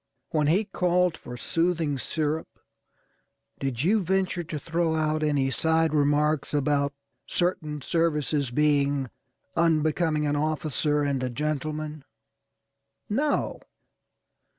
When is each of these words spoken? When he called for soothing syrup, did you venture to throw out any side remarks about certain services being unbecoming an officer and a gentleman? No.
When 0.31 0.47
he 0.47 0.65
called 0.65 1.15
for 1.15 1.37
soothing 1.37 1.99
syrup, 1.99 2.47
did 3.59 3.83
you 3.83 4.01
venture 4.01 4.43
to 4.43 4.57
throw 4.57 4.95
out 4.95 5.21
any 5.21 5.51
side 5.51 5.93
remarks 5.93 6.55
about 6.55 6.91
certain 7.27 7.83
services 7.83 8.49
being 8.49 9.11
unbecoming 9.55 10.25
an 10.25 10.35
officer 10.35 11.03
and 11.03 11.21
a 11.21 11.29
gentleman? 11.29 12.03
No. 13.11 13.59